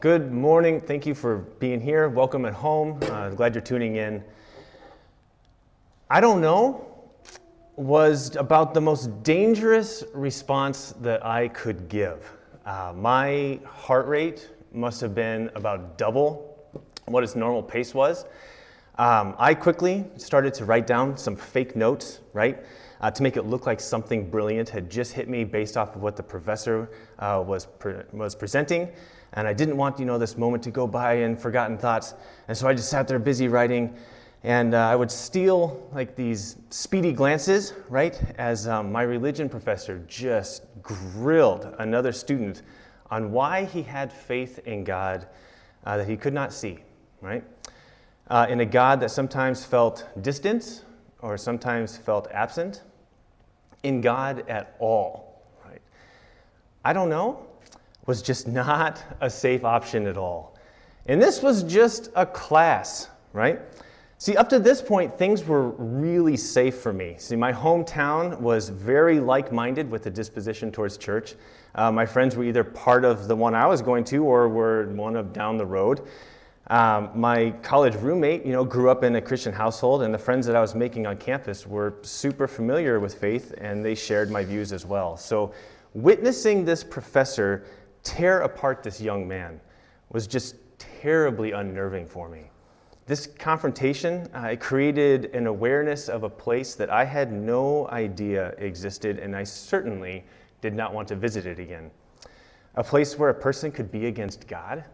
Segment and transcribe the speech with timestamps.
[0.00, 0.80] good morning.
[0.80, 2.08] Thank you for being here.
[2.08, 2.98] Welcome at home.
[3.02, 4.24] Uh, glad you're tuning in.
[6.08, 6.86] I don't know
[7.76, 12.32] was about the most dangerous response that I could give.
[12.64, 16.58] Uh, my heart rate must have been about double
[17.04, 18.24] what its normal pace was.
[18.96, 22.64] Um, I quickly started to write down some fake notes, right,
[23.00, 26.02] uh, to make it look like something brilliant had just hit me based off of
[26.02, 28.88] what the professor uh, was, pre- was presenting.
[29.32, 32.14] And I didn't want, you know, this moment to go by in forgotten thoughts.
[32.48, 33.94] And so I just sat there busy writing.
[34.42, 40.02] And uh, I would steal like these speedy glances, right, as um, my religion professor
[40.08, 42.62] just grilled another student
[43.10, 45.26] on why he had faith in God
[45.84, 46.78] uh, that he could not see,
[47.20, 47.44] right?
[48.28, 50.84] Uh, in a God that sometimes felt distant
[51.20, 52.82] or sometimes felt absent,
[53.82, 55.80] in God at all, right?
[56.84, 57.46] I don't know,
[58.06, 60.56] was just not a safe option at all.
[61.06, 63.60] And this was just a class, right?
[64.18, 67.14] See, up to this point, things were really safe for me.
[67.18, 71.36] See, my hometown was very like minded with a disposition towards church.
[71.74, 74.88] Uh, my friends were either part of the one I was going to or were
[74.88, 76.06] one of down the road.
[76.70, 80.46] Um, my college roommate, you know, grew up in a Christian household, and the friends
[80.46, 84.44] that I was making on campus were super familiar with faith, and they shared my
[84.44, 85.16] views as well.
[85.16, 85.52] So,
[85.94, 87.64] witnessing this professor
[88.04, 89.60] tear apart this young man
[90.10, 92.44] was just terribly unnerving for me.
[93.06, 99.18] This confrontation uh, created an awareness of a place that I had no idea existed,
[99.18, 100.22] and I certainly
[100.60, 101.90] did not want to visit it again.
[102.76, 104.84] A place where a person could be against God,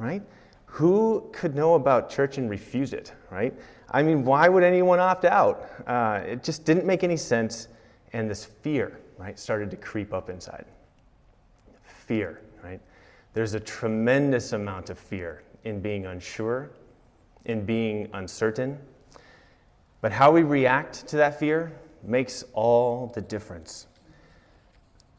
[0.00, 0.22] right?
[0.70, 3.54] Who could know about church and refuse it, right?
[3.90, 5.68] I mean, why would anyone opt out?
[5.86, 7.68] Uh, it just didn't make any sense,
[8.12, 10.64] and this fear, right, started to creep up inside.
[11.82, 12.80] Fear, right?
[13.34, 16.70] There's a tremendous amount of fear in being unsure
[17.44, 18.78] in being uncertain.
[20.00, 23.86] But how we react to that fear makes all the difference.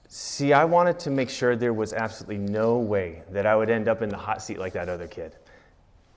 [0.07, 3.87] See, I wanted to make sure there was absolutely no way that I would end
[3.87, 5.35] up in the hot seat like that other kid.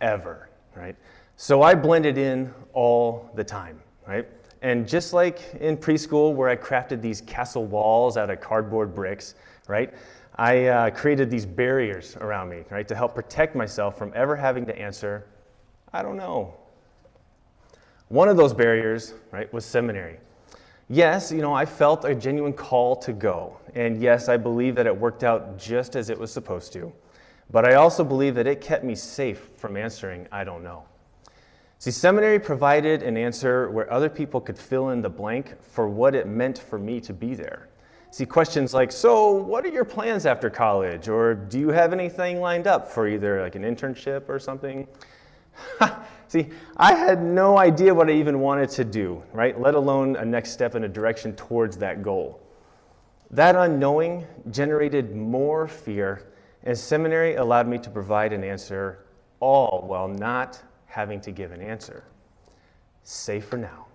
[0.04, 0.94] Ever, right?
[1.36, 4.28] So I blended in all the time, right?
[4.60, 9.34] And just like in preschool, where I crafted these castle walls out of cardboard bricks,
[9.66, 9.94] right?
[10.36, 14.66] I uh, created these barriers around me, right, to help protect myself from ever having
[14.66, 15.26] to answer
[15.94, 16.52] I don't know.
[18.08, 20.18] One of those barriers, right, was seminary.
[20.88, 23.56] Yes, you know, I felt a genuine call to go.
[23.76, 26.92] And yes, I believe that it worked out just as it was supposed to.
[27.50, 30.84] But I also believe that it kept me safe from answering, I don't know.
[31.78, 36.14] See, seminary provided an answer where other people could fill in the blank for what
[36.14, 37.68] it meant for me to be there.
[38.10, 41.08] See, questions like, so what are your plans after college?
[41.08, 44.86] Or do you have anything lined up for either like an internship or something?
[46.28, 49.60] See, I had no idea what I even wanted to do, right?
[49.60, 52.40] Let alone a next step in a direction towards that goal.
[53.30, 56.22] That unknowing generated more fear,
[56.64, 59.04] and seminary allowed me to provide an answer,
[59.40, 62.04] all while not having to give an answer.
[63.02, 63.86] Safe for now.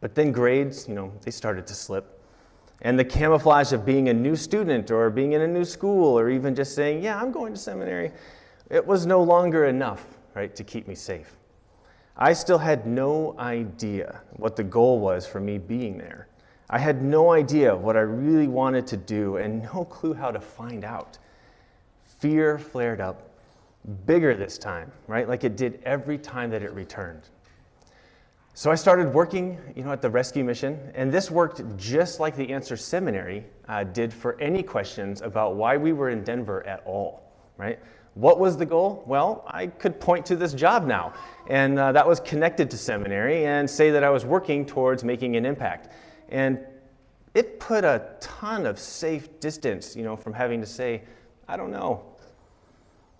[0.00, 2.22] But then grades, you know, they started to slip.
[2.82, 6.30] And the camouflage of being a new student or being in a new school or
[6.30, 8.12] even just saying, yeah, I'm going to seminary,
[8.70, 11.36] it was no longer enough right, to keep me safe.
[12.16, 16.28] I still had no idea what the goal was for me being there.
[16.68, 20.40] I had no idea what I really wanted to do and no clue how to
[20.40, 21.18] find out.
[22.20, 23.30] Fear flared up,
[24.06, 25.28] bigger this time, right?
[25.28, 27.22] Like it did every time that it returned.
[28.52, 32.36] So I started working, you know, at the rescue mission, and this worked just like
[32.36, 36.82] the Answer Seminary uh, did for any questions about why we were in Denver at
[36.84, 37.78] all, right?
[38.14, 39.02] What was the goal?
[39.06, 41.14] Well, I could point to this job now,
[41.48, 45.36] and uh, that was connected to seminary, and say that I was working towards making
[45.36, 45.92] an impact.
[46.28, 46.58] And
[47.34, 51.02] it put a ton of safe distance, you know, from having to say,
[51.50, 52.04] I don't know.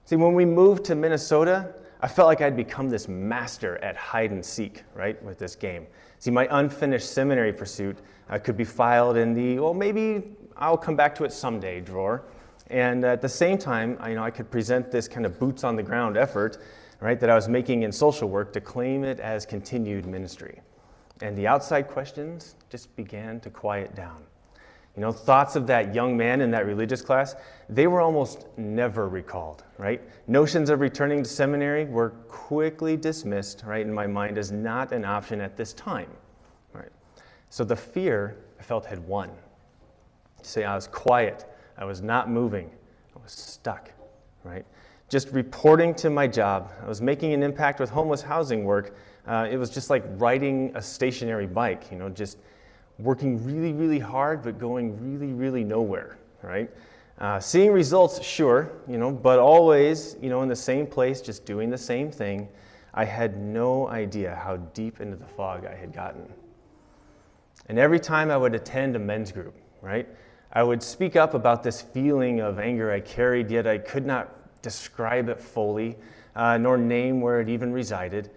[0.04, 4.30] See, when we moved to Minnesota, I felt like I'd become this master at hide
[4.30, 5.88] and seek, right, with this game.
[6.20, 7.98] See, my unfinished seminary pursuit
[8.28, 10.22] uh, could be filed in the, well, maybe
[10.56, 12.22] I'll come back to it someday drawer.
[12.68, 15.64] And at the same time, I, you know, I could present this kind of boots
[15.64, 16.58] on the ground effort,
[17.00, 20.60] right, that I was making in social work to claim it as continued ministry.
[21.20, 24.22] And the outside questions just began to quiet down.
[25.00, 27.34] You know, thoughts of that young man in that religious class,
[27.70, 30.02] they were almost never recalled, right?
[30.28, 35.06] Notions of returning to seminary were quickly dismissed, right, in my mind as not an
[35.06, 36.10] option at this time,
[36.74, 36.90] right?
[37.48, 39.30] So the fear I felt had won.
[40.42, 41.46] Say I was quiet,
[41.78, 42.70] I was not moving.
[43.16, 43.90] I was stuck.
[44.44, 44.66] right?
[45.08, 46.72] Just reporting to my job.
[46.84, 48.94] I was making an impact with homeless housing work.
[49.26, 52.36] Uh, it was just like riding a stationary bike, you know, just
[53.02, 56.70] working really, really hard, but going really, really nowhere, right?
[57.18, 61.44] Uh, seeing results, sure, you know, but always, you know, in the same place, just
[61.44, 62.48] doing the same thing.
[62.94, 66.32] I had no idea how deep into the fog I had gotten.
[67.66, 70.08] And every time I would attend a men's group, right,
[70.52, 74.60] I would speak up about this feeling of anger I carried, yet I could not
[74.62, 75.96] describe it fully,
[76.34, 78.30] uh, nor name where it even resided.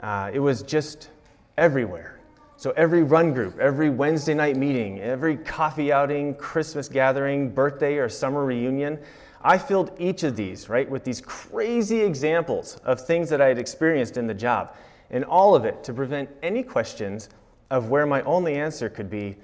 [0.00, 1.08] Uh, it was just
[1.56, 2.17] everywhere.
[2.58, 8.08] So every run group, every Wednesday night meeting, every coffee outing, Christmas gathering, birthday, or
[8.08, 8.98] summer reunion,
[9.42, 13.58] I filled each of these, right, with these crazy examples of things that I had
[13.58, 14.74] experienced in the job.
[15.10, 17.28] And all of it to prevent any questions
[17.70, 19.36] of where my only answer could be,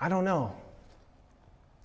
[0.00, 0.54] I don't know.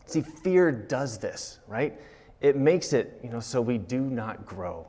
[0.05, 1.99] See, fear does this, right?
[2.39, 4.85] It makes it, you know, so we do not grow,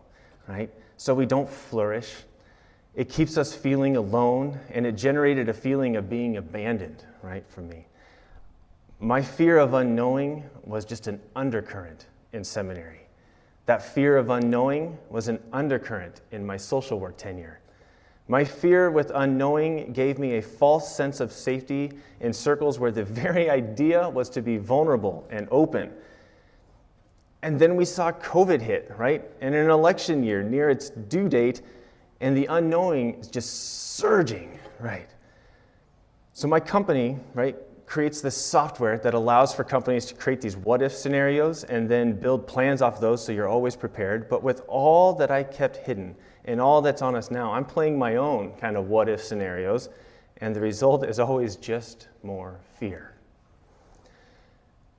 [0.49, 0.71] right?
[0.99, 2.13] So we don't flourish,
[2.99, 7.61] it keeps us feeling alone, and it generated a feeling of being abandoned, right, for
[7.61, 7.87] me.
[8.99, 13.03] My fear of unknowing was just an undercurrent in seminary.
[13.67, 17.61] That fear of unknowing was an undercurrent in my social work tenure.
[18.27, 23.05] My fear with unknowing gave me a false sense of safety in circles where the
[23.25, 25.93] very idea was to be vulnerable and open.
[27.43, 29.23] And then we saw COVID hit, right?
[29.41, 31.63] And an election year near its due date,
[32.21, 35.09] and the unknowing is just surging, right?
[36.33, 37.57] So my company, right,
[37.87, 42.13] creates this software that allows for companies to create these what if scenarios and then
[42.13, 44.29] build plans off those so you're always prepared.
[44.29, 47.99] But with all that I kept hidden and all that's on us now, I'm playing
[47.99, 49.89] my own kind of what if scenarios,
[50.37, 53.15] and the result is always just more fear.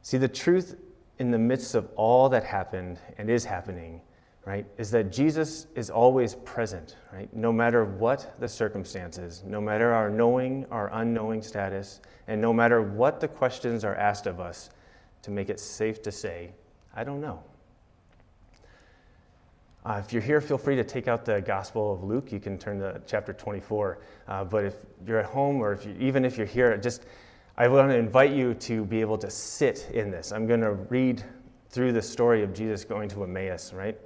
[0.02, 0.76] See, the truth
[1.20, 4.02] in the midst of all that happened and is happening
[4.46, 7.34] right, is that Jesus is always present, right?
[7.36, 12.82] No matter what the circumstances, no matter our knowing, our unknowing status, and no matter
[12.82, 14.70] what the questions are asked of us,
[15.22, 16.52] to make it safe to say,
[16.96, 17.44] I don't know.
[19.86, 22.32] Uh, if you're here, feel free to take out the Gospel of Luke.
[22.32, 24.00] You can turn to chapter 24.
[24.28, 24.76] Uh, but if
[25.06, 27.06] you're at home, or if you, even if you're here, just
[27.58, 30.32] I want to invite you to be able to sit in this.
[30.32, 31.24] I'm going to read
[31.70, 33.98] through the story of Jesus going to Emmaus, right?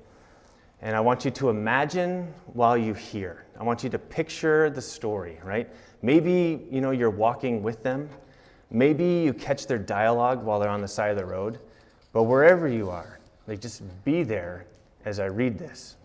[0.83, 3.45] And I want you to imagine while you hear.
[3.57, 5.69] I want you to picture the story, right?
[6.01, 8.09] Maybe, you know, you're walking with them.
[8.69, 11.59] Maybe you catch their dialogue while they're on the side of the road.
[12.11, 14.65] But wherever you are, like just be there
[15.05, 15.95] as I read this.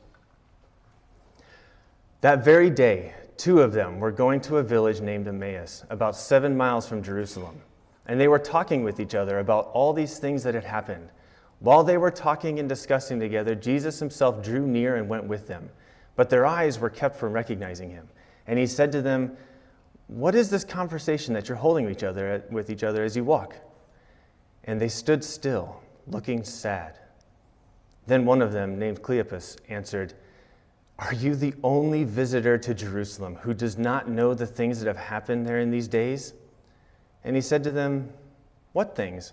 [2.21, 6.57] That very day, two of them were going to a village named Emmaus, about seven
[6.57, 7.61] miles from Jerusalem.
[8.07, 11.11] And they were talking with each other about all these things that had happened.
[11.61, 15.69] While they were talking and discussing together, Jesus himself drew near and went with them.
[16.15, 18.09] But their eyes were kept from recognizing him.
[18.47, 19.37] And he said to them,
[20.07, 23.25] What is this conversation that you're holding with each other, with each other as you
[23.25, 23.57] walk?
[24.65, 26.99] And they stood still, looking sad.
[28.07, 30.15] Then one of them, named Cleopas, answered,
[30.99, 34.97] Are you the only visitor to Jerusalem who does not know the things that have
[34.97, 36.35] happened there in these days?
[37.25, 38.13] And he said to them,
[38.73, 39.33] What things?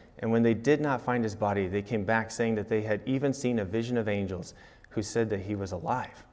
[0.21, 3.01] and when they did not find his body, they came back saying that they had
[3.05, 4.53] even seen a vision of angels
[4.89, 6.23] who said that he was alive.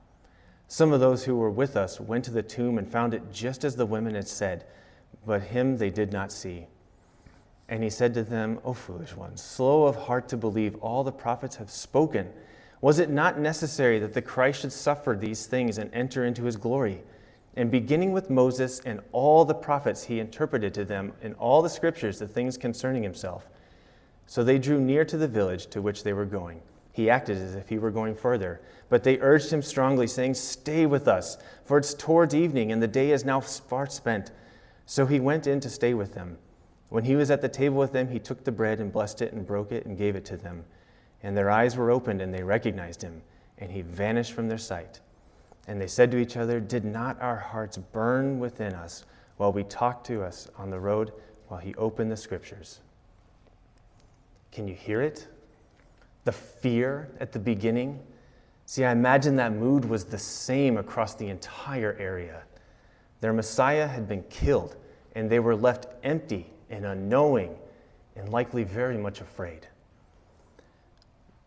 [0.68, 3.64] Some of those who were with us went to the tomb and found it just
[3.64, 4.66] as the women had said,
[5.24, 6.66] but him they did not see.
[7.70, 11.12] And he said to them, O foolish ones, slow of heart to believe all the
[11.12, 12.30] prophets have spoken.
[12.82, 16.56] Was it not necessary that the Christ should suffer these things and enter into his
[16.56, 17.02] glory?
[17.56, 21.70] And beginning with Moses and all the prophets, he interpreted to them in all the
[21.70, 23.48] scriptures the things concerning himself.
[24.28, 26.60] So they drew near to the village to which they were going.
[26.92, 28.60] He acted as if he were going further.
[28.90, 32.86] But they urged him strongly, saying, Stay with us, for it's towards evening, and the
[32.86, 34.30] day is now far spent.
[34.84, 36.36] So he went in to stay with them.
[36.90, 39.32] When he was at the table with them, he took the bread and blessed it
[39.32, 40.62] and broke it and gave it to them.
[41.22, 43.22] And their eyes were opened, and they recognized him,
[43.56, 45.00] and he vanished from their sight.
[45.66, 49.06] And they said to each other, Did not our hearts burn within us
[49.38, 51.12] while we talked to us on the road,
[51.46, 52.80] while he opened the scriptures?
[54.52, 55.28] Can you hear it?
[56.28, 57.98] the fear at the beginning.
[58.66, 62.42] See, I imagine that mood was the same across the entire area.
[63.22, 64.76] Their Messiah had been killed,
[65.14, 67.56] and they were left empty and unknowing
[68.14, 69.66] and likely very much afraid.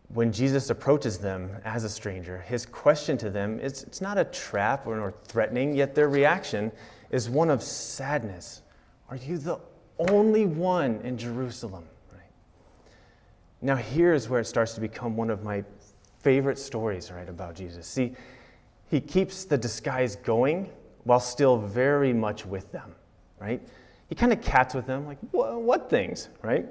[0.08, 4.24] When Jesus approaches them as a stranger, his question to them is it's not a
[4.24, 6.72] trap or threatening, yet their reaction
[7.12, 8.62] is one of sadness.
[9.08, 9.60] Are you the
[10.10, 11.84] only one in Jerusalem?
[13.62, 15.64] Now, here's where it starts to become one of my
[16.18, 17.86] favorite stories, right, about Jesus.
[17.86, 18.12] See,
[18.90, 20.68] he keeps the disguise going
[21.04, 22.94] while still very much with them,
[23.40, 23.62] right?
[24.08, 26.66] He kind of cats with them, like, what things, right?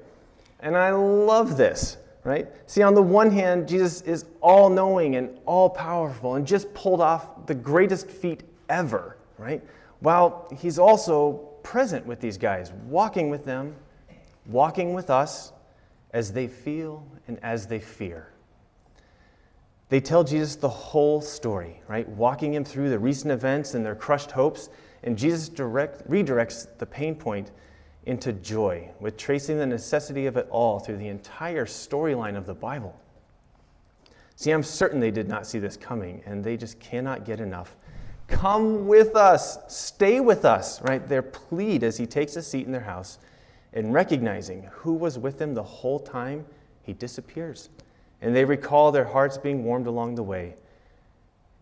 [0.59, 2.47] And I love this, right?
[2.67, 7.01] See, on the one hand, Jesus is all knowing and all powerful and just pulled
[7.01, 9.63] off the greatest feat ever, right?
[10.01, 11.33] While he's also
[11.63, 13.75] present with these guys, walking with them,
[14.45, 15.53] walking with us
[16.11, 18.27] as they feel and as they fear.
[19.89, 22.07] They tell Jesus the whole story, right?
[22.07, 24.69] Walking him through the recent events and their crushed hopes.
[25.03, 27.51] And Jesus direct, redirects the pain point
[28.05, 32.53] into joy, with tracing the necessity of it all through the entire storyline of the
[32.53, 32.97] Bible.
[34.35, 37.75] See, I'm certain they did not see this coming, and they just cannot get enough.
[38.27, 41.05] Come with us, stay with us, right?
[41.07, 43.19] Their plead as he takes a seat in their house
[43.73, 46.45] and recognizing who was with him the whole time,
[46.83, 47.69] he disappears
[48.21, 50.53] and they recall their hearts being warmed along the way.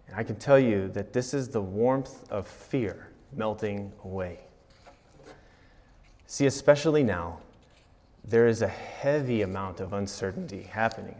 [0.08, 4.40] And I can tell you that this is the warmth of fear melting away.
[6.28, 7.40] See, especially now,
[8.26, 11.16] there is a heavy amount of uncertainty happening.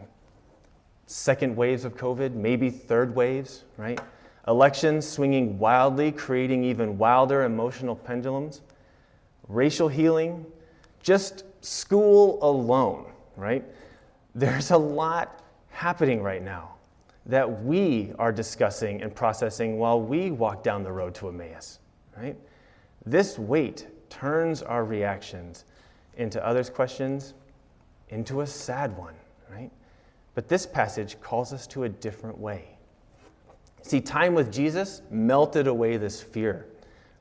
[1.06, 4.00] Second waves of COVID, maybe third waves, right?
[4.46, 8.60] Elections swinging wildly, creating even wilder emotional pendulums.
[9.48, 10.46] Racial healing,
[11.02, 13.64] just school alone, right?
[14.34, 16.74] there's a lot happening right now
[17.26, 21.78] that we are discussing and processing while we walk down the road to Emmaus,
[22.16, 22.36] right?
[23.04, 25.64] This weight turns our reactions
[26.16, 27.34] into others' questions
[28.08, 29.14] into a sad one,
[29.50, 29.70] right?
[30.34, 32.76] But this passage calls us to a different way.
[33.82, 36.66] See, time with Jesus melted away this fear.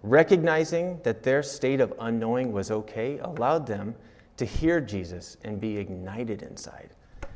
[0.01, 3.96] Recognizing that their state of unknowing was okay allowed them
[4.38, 6.91] to hear Jesus and be ignited inside.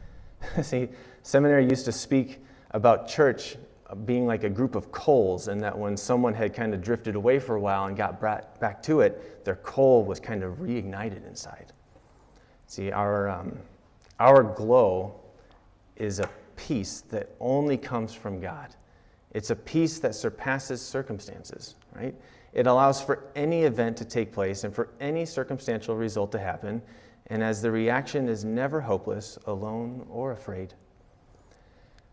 [0.62, 0.90] See,
[1.24, 2.42] seminary used to speak
[2.72, 3.58] about church
[4.06, 7.40] being like a group of coals, and that when someone had kind of drifted away
[7.40, 11.72] for a while and got back to it, their coal was kind of reignited inside.
[12.68, 13.58] See, our, um,
[14.20, 15.20] our glow
[15.96, 18.76] is a peace that only comes from God.
[19.32, 22.16] It's a peace that surpasses circumstances, right?
[22.54, 26.82] It allows for any event to take place and for any circumstantial result to happen,
[27.28, 30.74] and as the reaction is never hopeless, alone, or afraid.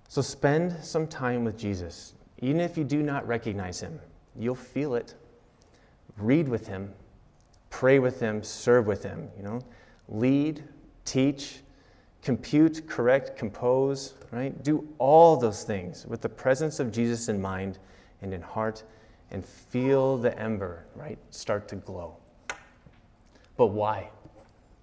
[0.08, 2.14] So spend some time with Jesus.
[2.38, 4.00] Even if you do not recognize him,
[4.34, 5.14] you'll feel it.
[6.16, 6.92] Read with him,
[7.68, 9.60] pray with him, serve with him, you know.
[10.08, 10.64] Lead,
[11.04, 11.60] teach,
[12.22, 14.62] compute, correct, compose, right?
[14.64, 17.78] Do all those things with the presence of Jesus in mind
[18.22, 18.84] and in heart
[19.30, 22.16] and feel the ember, right, start to glow.
[23.56, 24.10] But why?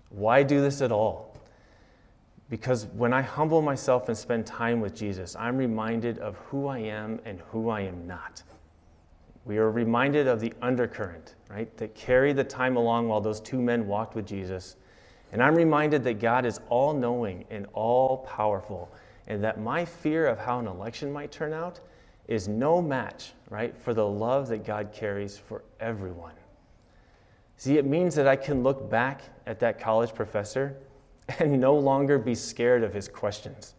[0.10, 1.36] Why do this at all?
[2.50, 6.80] Because when I humble myself and spend time with Jesus, I'm reminded of who I
[6.80, 8.42] am and who I am not.
[9.44, 13.62] We are reminded of the undercurrent, right, that carried the time along while those two
[13.62, 14.78] men walked with Jesus.
[15.32, 18.90] And I'm reminded that God is all knowing and all powerful,
[19.28, 21.82] and that my fear of how an election might turn out
[22.28, 26.34] is no match, right, for the love that God carries for everyone.
[27.56, 30.78] See, it means that I can look back at that college professor
[31.40, 33.74] and no longer be scared of his questions.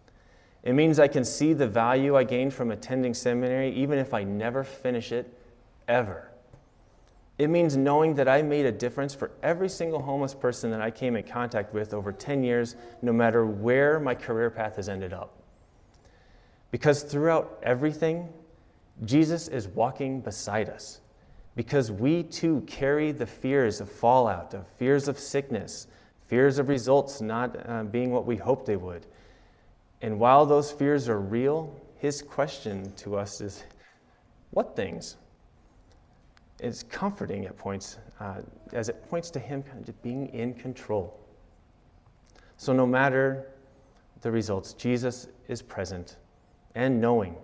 [0.65, 4.25] It means I can see the value I gained from attending seminary, even if I
[4.25, 5.33] never finish it,
[5.87, 6.31] ever.
[7.39, 10.91] It means knowing that I made a difference for every single homeless person that I
[10.91, 15.13] came in contact with over 10 years, no matter where my career path has ended
[15.13, 15.39] up.
[16.71, 18.29] Because throughout everything,
[19.05, 21.01] Jesus is walking beside us
[21.57, 25.89] because we too carry the fears of fallout, of fears of sickness,
[26.27, 29.07] fears of results not uh, being what we hoped they would.
[30.03, 33.65] And while those fears are real, his question to us is
[34.51, 35.17] what things?
[36.61, 38.37] It's comforting at points, uh,
[38.73, 41.19] as it points to him kind of being in control.
[42.57, 43.49] So, no matter
[44.21, 46.17] the results, Jesus is present
[46.79, 47.35] and knowing.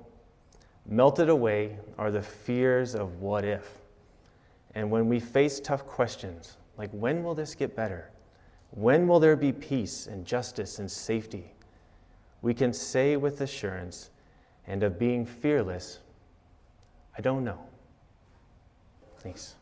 [0.86, 3.68] Melted away are the fears of what if.
[4.76, 8.12] And when we face tough questions, like when will this get better?
[8.70, 11.52] When will there be peace and justice and safety?
[12.42, 14.10] We can say with assurance
[14.68, 15.98] and of being fearless,
[17.18, 17.58] I don't know.
[19.18, 19.56] Thanks.